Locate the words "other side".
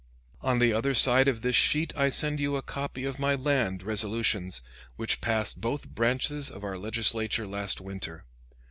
0.73-1.27